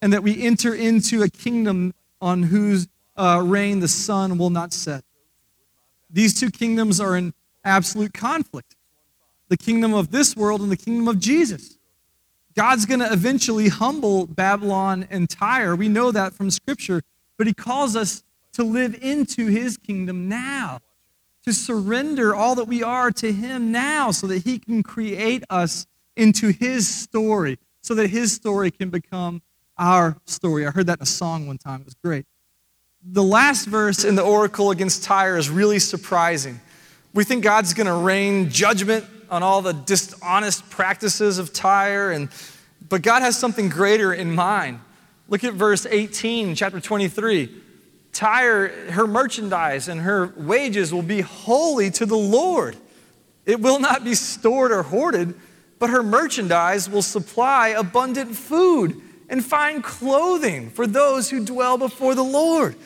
[0.00, 4.72] and that we enter into a kingdom on whose uh, reign the sun will not
[4.72, 5.04] set.
[6.10, 7.34] These two kingdoms are in
[7.64, 8.74] absolute conflict
[9.48, 11.78] the kingdom of this world and the kingdom of Jesus.
[12.54, 15.74] God's going to eventually humble Babylon and Tyre.
[15.74, 17.02] We know that from Scripture,
[17.36, 20.80] but He calls us to live into His kingdom now,
[21.44, 25.86] to surrender all that we are to Him now, so that He can create us
[26.16, 29.40] into His story, so that His story can become
[29.78, 30.66] our story.
[30.66, 32.26] I heard that in a song one time, it was great
[33.04, 36.60] the last verse in the oracle against Tyre is really surprising.
[37.14, 42.28] We think God's going to rain judgment on all the dishonest practices of Tyre, and,
[42.88, 44.80] but God has something greater in mind.
[45.28, 47.54] Look at verse 18, chapter 23.
[48.12, 52.76] Tyre, her merchandise and her wages will be holy to the Lord.
[53.46, 55.34] It will not be stored or hoarded,
[55.78, 62.14] but her merchandise will supply abundant food and find clothing for those who dwell before
[62.14, 62.76] the Lord.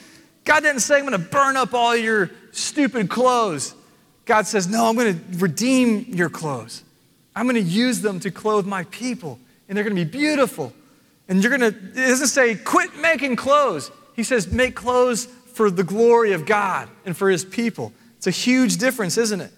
[0.45, 3.75] God didn't say, I'm going to burn up all your stupid clothes.
[4.25, 6.83] God says, No, I'm going to redeem your clothes.
[7.35, 10.73] I'm going to use them to clothe my people, and they're going to be beautiful.
[11.29, 13.91] And you're going to, it doesn't say, quit making clothes.
[14.15, 17.93] He says, make clothes for the glory of God and for his people.
[18.19, 19.51] It's a huge difference, isn't it?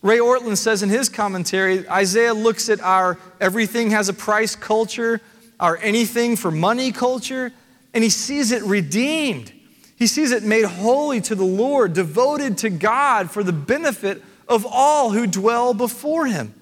[0.00, 5.20] Ray Ortlund says in his commentary Isaiah looks at our everything has a price culture,
[5.60, 7.52] our anything for money culture,
[7.94, 9.52] and he sees it redeemed.
[9.96, 14.64] He sees it made holy to the Lord, devoted to God for the benefit of
[14.64, 16.54] all who dwell before him.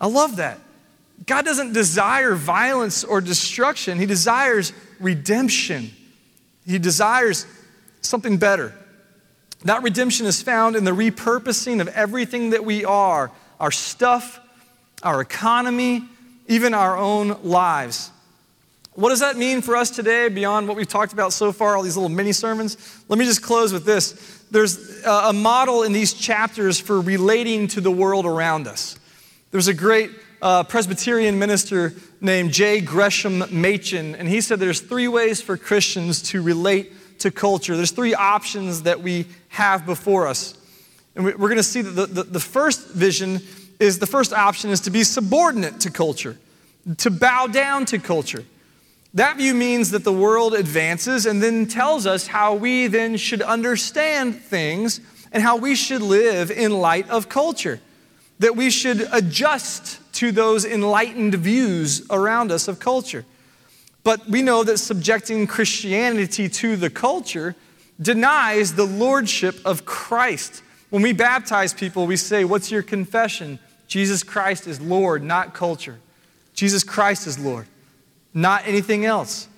[0.00, 0.58] I love that.
[1.26, 5.90] God doesn't desire violence or destruction, He desires redemption.
[6.66, 7.44] He desires
[8.02, 8.72] something better.
[9.64, 14.40] That redemption is found in the repurposing of everything that we are our stuff,
[15.02, 16.04] our economy,
[16.48, 18.11] even our own lives.
[18.94, 21.82] What does that mean for us today beyond what we've talked about so far, all
[21.82, 22.76] these little mini sermons?
[23.08, 24.44] Let me just close with this.
[24.50, 28.98] There's a model in these chapters for relating to the world around us.
[29.50, 30.10] There's a great
[30.42, 32.82] uh, Presbyterian minister named J.
[32.82, 37.76] Gresham Machen, and he said there's three ways for Christians to relate to culture.
[37.76, 40.54] There's three options that we have before us.
[41.16, 43.40] And we're going to see that the, the, the first vision
[43.80, 46.36] is the first option is to be subordinate to culture,
[46.98, 48.44] to bow down to culture.
[49.14, 53.42] That view means that the world advances and then tells us how we then should
[53.42, 55.00] understand things
[55.32, 57.80] and how we should live in light of culture.
[58.38, 63.24] That we should adjust to those enlightened views around us of culture.
[64.04, 67.54] But we know that subjecting Christianity to the culture
[68.00, 70.62] denies the lordship of Christ.
[70.90, 73.58] When we baptize people, we say, What's your confession?
[73.86, 75.98] Jesus Christ is Lord, not culture.
[76.54, 77.66] Jesus Christ is Lord,
[78.34, 79.48] not anything else.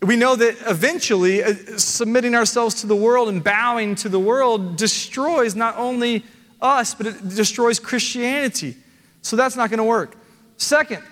[0.00, 4.76] We know that eventually uh, submitting ourselves to the world and bowing to the world
[4.76, 6.24] destroys not only
[6.60, 8.76] us, but it destroys Christianity.
[9.22, 10.16] So that's not going to work.
[10.56, 11.02] Second,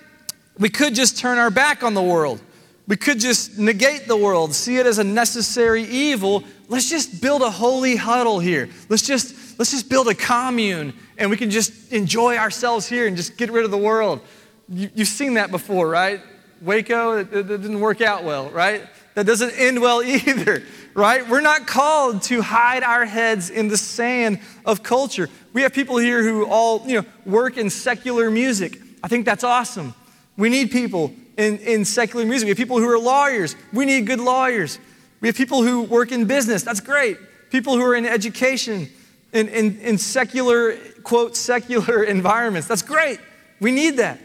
[0.59, 2.41] we could just turn our back on the world.
[2.89, 6.45] We could just negate the world, see it as a necessary evil.
[6.69, 8.69] Let's just build a holy huddle here.
[8.89, 13.17] Let's just, let's just build a commune and we can just enjoy ourselves here and
[13.17, 14.21] just get rid of the world.
[14.69, 16.21] You, have seen that before, right?
[16.61, 18.87] Waco, it, didn't work out well, right?
[19.15, 20.63] That doesn't end well either,
[20.95, 21.29] right?
[21.29, 25.29] We're not called to hide our heads in the sand of culture.
[25.53, 28.81] We have people here who all, you know, work in secular music.
[29.03, 29.95] I think that's awesome.
[30.37, 32.47] We need people in, in secular music.
[32.47, 33.57] We have people who are lawyers.
[33.73, 34.79] We need good lawyers.
[35.21, 36.63] We have people who work in business.
[36.63, 37.19] That's great.
[37.51, 38.89] People who are in education,
[39.33, 42.69] in, in, in secular, quote, secular environments.
[42.69, 43.19] That's great.
[43.61, 44.19] We need that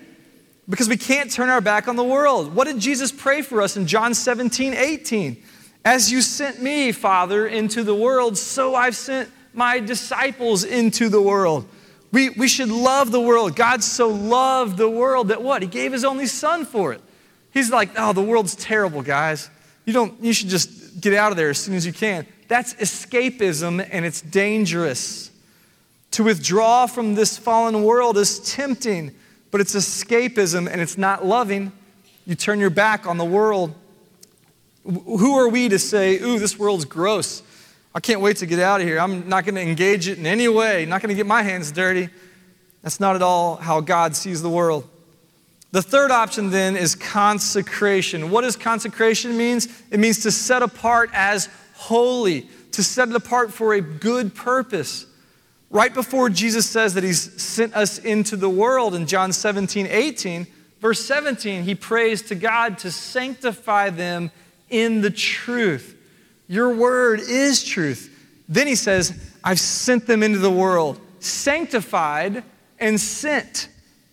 [0.72, 2.56] because we can't turn our back on the world.
[2.56, 5.44] What did Jesus pray for us in John 17, 18?
[5.84, 11.22] As you sent me, Father, into the world, so I've sent my disciples into the
[11.22, 11.68] world.
[12.14, 13.58] We, we should love the world.
[13.58, 15.62] God so loved the world that what?
[15.62, 17.02] He gave his only son for it.
[17.52, 19.50] He's like, oh, the world's terrible, guys.
[19.84, 22.26] You, don't, you should just get out of there as soon as you can.
[22.48, 25.32] That's escapism and it's dangerous.
[26.12, 29.14] To withdraw from this fallen world is tempting,
[29.52, 31.72] but it's escapism and it's not loving.
[32.26, 33.76] You turn your back on the world.
[34.84, 37.44] Who are we to say, ooh, this world's gross?
[37.94, 39.00] I can't wait to get out of here.
[39.00, 41.72] I'm not going to engage it in any way, not going to get my hands
[41.72, 42.10] dirty.
[42.82, 44.88] That's not at all how God sees the world.
[45.72, 48.32] The third option then is consecration.
[48.32, 49.68] What does consecration means?
[49.90, 55.06] It means to set apart as holy, to set it apart for a good purpose.
[55.72, 60.46] Right before Jesus says that he's sent us into the world in John 17, 18,
[60.82, 64.32] verse 17, he prays to God to sanctify them
[64.70, 65.98] in the truth.
[66.50, 68.10] Your word is truth.
[68.50, 72.44] Then he says, I've sent them into the world, sanctified
[72.78, 73.70] and sent.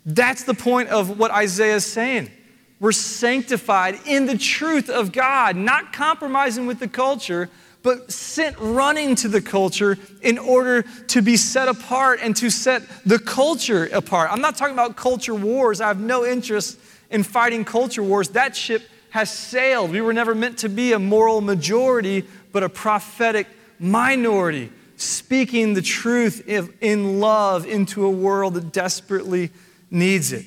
[0.07, 2.31] That's the point of what Isaiah is saying.
[2.79, 7.51] We're sanctified in the truth of God, not compromising with the culture,
[7.83, 12.83] but sent running to the culture in order to be set apart and to set
[13.07, 14.31] the culture apart.
[14.33, 15.81] I'm not talking about culture wars.
[15.81, 16.79] I have no interest
[17.11, 18.31] in fighting culture wars.
[18.31, 19.91] That ship has sailed.
[19.91, 23.47] We were never meant to be a moral majority, but a prophetic
[23.79, 24.70] minority.
[24.99, 26.47] speaking the truth
[26.81, 29.51] in love into a world that desperately
[29.91, 30.45] needs it.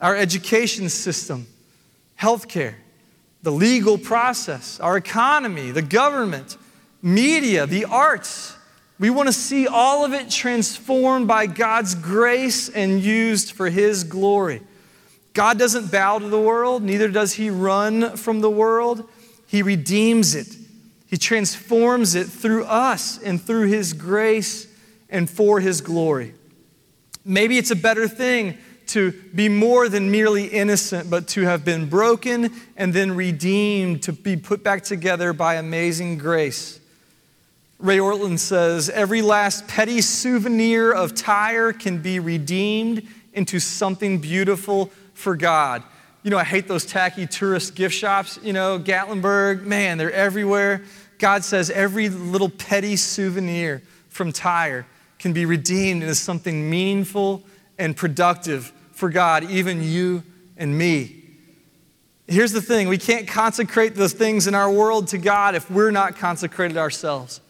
[0.00, 1.46] Our education system,
[2.20, 2.74] healthcare,
[3.46, 6.56] the legal process, our economy, the government,
[7.00, 8.56] media, the arts.
[8.98, 14.02] We want to see all of it transformed by God's grace and used for His
[14.02, 14.62] glory.
[15.32, 19.08] God doesn't bow to the world, neither does He run from the world.
[19.46, 20.48] He redeems it,
[21.06, 24.66] He transforms it through us and through His grace
[25.08, 26.34] and for His glory.
[27.24, 31.88] Maybe it's a better thing to be more than merely innocent, but to have been
[31.88, 36.80] broken and then redeemed, to be put back together by amazing grace.
[37.78, 44.90] Ray Ortlund says every last petty souvenir of Tyre can be redeemed into something beautiful
[45.12, 45.82] for God.
[46.22, 50.82] You know, I hate those tacky tourist gift shops, you know, Gatlinburg, man, they're everywhere.
[51.18, 54.86] God says every little petty souvenir from Tyre
[55.18, 57.42] can be redeemed into something meaningful
[57.78, 60.22] and productive for God, even you
[60.56, 61.22] and me.
[62.26, 65.90] Here's the thing we can't consecrate those things in our world to God if we're
[65.90, 67.40] not consecrated ourselves.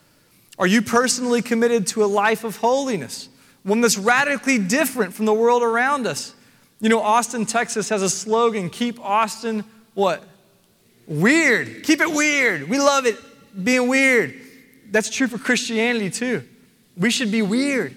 [0.59, 3.29] Are you personally committed to a life of holiness?
[3.63, 6.35] One that's radically different from the world around us.
[6.81, 9.65] You know, Austin, Texas has a slogan keep Austin
[9.95, 10.23] what?
[11.07, 11.85] Weird.
[11.85, 12.69] Keep it weird.
[12.69, 13.17] We love it
[13.65, 14.35] being weird.
[14.91, 16.45] That's true for Christianity too.
[16.99, 17.97] We should be weird.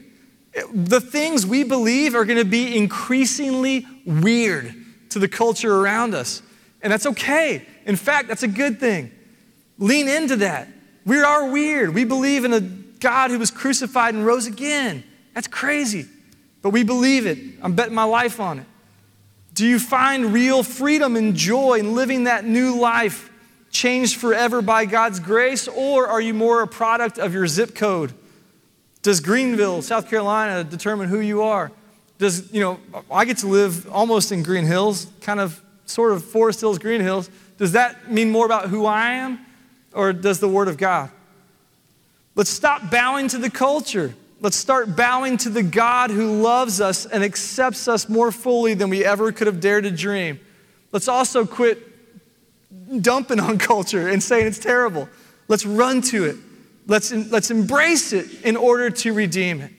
[0.73, 4.73] The things we believe are going to be increasingly weird
[5.09, 6.41] to the culture around us.
[6.81, 7.65] And that's okay.
[7.85, 9.11] In fact, that's a good thing.
[9.77, 10.67] Lean into that.
[11.05, 11.93] We are weird.
[11.93, 15.03] We believe in a God who was crucified and rose again.
[15.33, 16.05] That's crazy.
[16.61, 17.37] But we believe it.
[17.61, 18.65] I'm betting my life on it.
[19.53, 23.29] Do you find real freedom and joy in living that new life
[23.71, 25.67] changed forever by God's grace?
[25.67, 28.13] Or are you more a product of your zip code?
[29.01, 31.71] Does Greenville, South Carolina, determine who you are?
[32.17, 32.79] Does, you know,
[33.09, 37.01] I get to live almost in Green Hills, kind of, sort of Forest Hills, Green
[37.01, 37.29] Hills.
[37.57, 39.45] Does that mean more about who I am?
[39.93, 41.09] or does the Word of God?
[42.35, 44.15] Let's stop bowing to the culture.
[44.41, 48.89] Let's start bowing to the God who loves us and accepts us more fully than
[48.89, 50.39] we ever could have dared to dream.
[50.91, 51.85] Let's also quit
[53.01, 55.09] dumping on culture and saying it's terrible.
[55.47, 56.35] Let's run to it.
[56.89, 59.71] Let's, let's embrace it in order to redeem it.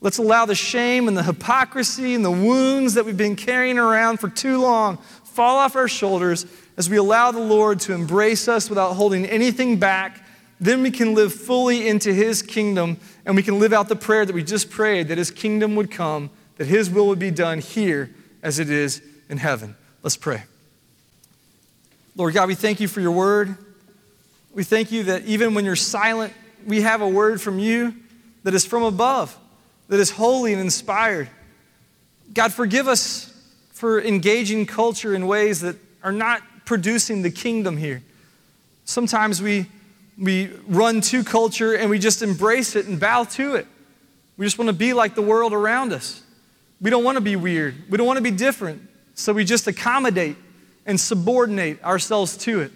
[0.00, 4.18] Let's allow the shame and the hypocrisy and the wounds that we've been carrying around
[4.18, 6.46] for too long fall off our shoulders
[6.78, 10.26] as we allow the Lord to embrace us without holding anything back,
[10.58, 12.96] then we can live fully into His kingdom
[13.26, 15.90] and we can live out the prayer that we just prayed that His kingdom would
[15.90, 18.10] come, that His will would be done here
[18.42, 19.76] as it is in heaven.
[20.02, 20.44] Let's pray.
[22.16, 23.58] Lord God, we thank you for your word.
[24.56, 26.32] We thank you that even when you're silent,
[26.66, 27.94] we have a word from you
[28.42, 29.36] that is from above,
[29.88, 31.28] that is holy and inspired.
[32.32, 33.38] God, forgive us
[33.72, 38.02] for engaging culture in ways that are not producing the kingdom here.
[38.86, 39.66] Sometimes we,
[40.18, 43.66] we run to culture and we just embrace it and bow to it.
[44.38, 46.22] We just want to be like the world around us.
[46.80, 47.74] We don't want to be weird.
[47.90, 48.80] We don't want to be different.
[49.16, 50.36] So we just accommodate
[50.86, 52.72] and subordinate ourselves to it.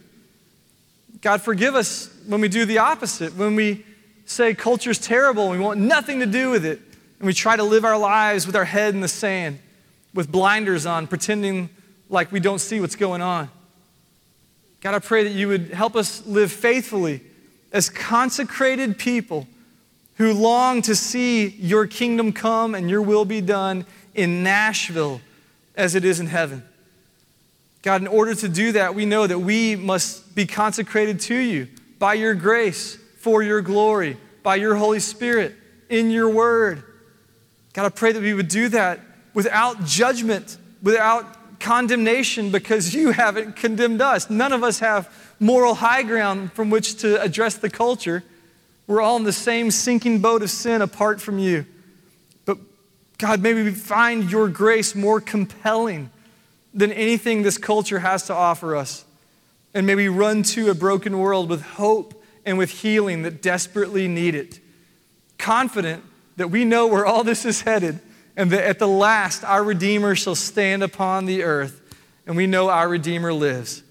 [1.21, 3.85] God, forgive us when we do the opposite, when we
[4.25, 6.81] say culture's terrible and we want nothing to do with it,
[7.19, 9.59] and we try to live our lives with our head in the sand,
[10.15, 11.69] with blinders on, pretending
[12.09, 13.51] like we don't see what's going on.
[14.81, 17.21] God, I pray that you would help us live faithfully
[17.73, 19.47] as consecrated people
[20.15, 25.21] who long to see your kingdom come and your will be done in Nashville
[25.77, 26.63] as it is in heaven.
[27.83, 31.69] God, in order to do that, we know that we must be consecrated to you
[31.99, 35.55] by your grace, for your glory, by your Holy Spirit,
[35.89, 36.83] in your word.
[37.73, 39.01] God, I pray that we would do that
[39.33, 44.29] without judgment, without condemnation because you haven't condemned us.
[44.31, 48.25] None of us have moral high ground from which to address the culture.
[48.87, 51.67] We're all in the same sinking boat of sin apart from you.
[52.45, 52.59] But
[53.19, 56.11] God, maybe we find your grace more compelling
[56.73, 59.05] than anything this culture has to offer us.
[59.75, 64.09] And may we run to a broken world with hope and with healing that desperately
[64.09, 64.61] need it.
[65.39, 66.05] Confident
[66.37, 68.01] that we know where all this is headed
[68.37, 71.81] and that at the last our Redeemer shall stand upon the earth,
[72.27, 73.83] and we know our Redeemer lives.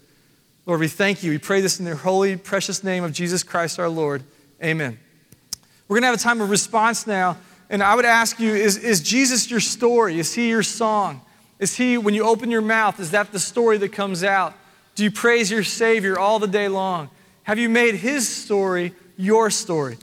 [0.66, 1.30] Lord, we thank you.
[1.30, 4.22] We pray this in the holy, precious name of Jesus Christ our Lord.
[4.62, 4.98] Amen.
[5.88, 7.36] We're going to have a time of response now,
[7.68, 10.18] and I would ask you is, is Jesus your story?
[10.18, 11.22] Is he your song?
[11.60, 14.54] Is he, when you open your mouth, is that the story that comes out?
[14.96, 17.10] Do you praise your Savior all the day long?
[17.44, 19.98] Have you made his story your story?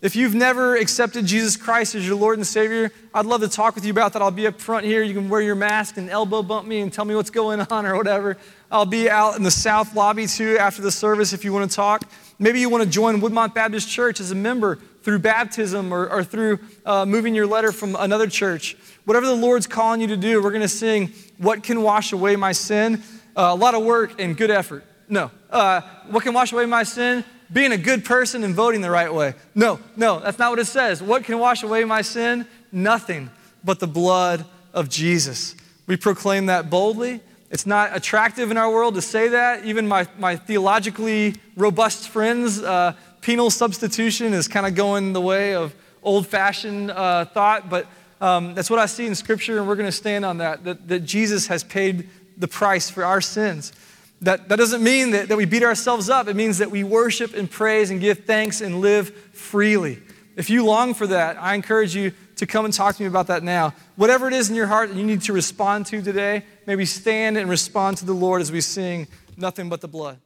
[0.00, 3.76] If you've never accepted Jesus Christ as your Lord and Savior, I'd love to talk
[3.76, 4.22] with you about that.
[4.22, 5.02] I'll be up front here.
[5.02, 7.86] You can wear your mask and elbow bump me and tell me what's going on
[7.86, 8.36] or whatever.
[8.70, 11.76] I'll be out in the South lobby too after the service if you want to
[11.76, 12.10] talk.
[12.40, 16.24] Maybe you want to join Woodmont Baptist Church as a member through baptism or, or
[16.24, 18.76] through uh, moving your letter from another church.
[19.04, 22.36] Whatever the Lord's calling you to do, we're going to sing, What Can Wash Away
[22.36, 23.02] My Sin?
[23.36, 24.84] Uh, a lot of work and good effort.
[25.08, 25.30] No.
[25.50, 27.24] Uh, what can wash away my sin?
[27.52, 29.34] being a good person and voting the right way.
[29.54, 31.02] No, no, that's not what it says.
[31.02, 32.46] What can wash away my sin?
[32.70, 33.30] Nothing
[33.62, 35.54] but the blood of Jesus.
[35.86, 37.20] We proclaim that boldly.
[37.50, 39.66] It's not attractive in our world to say that.
[39.66, 45.54] Even my, my theologically robust friends, uh, penal substitution is kind of going the way
[45.54, 47.86] of old fashioned uh, thought, but
[48.20, 50.88] um, that's what I see in Scripture, and we're going to stand on that, that,
[50.88, 53.72] that Jesus has paid the price for our sins.
[54.20, 56.28] That, that doesn't mean that, that we beat ourselves up.
[56.28, 60.00] It means that we worship and praise and give thanks and live freely.
[60.36, 63.28] If you long for that, I encourage you to come and talk to me about
[63.28, 63.74] that now.
[63.96, 67.36] Whatever it is in your heart that you need to respond to today, maybe stand
[67.36, 69.06] and respond to the Lord as we sing
[69.36, 70.18] Nothing But the Blood.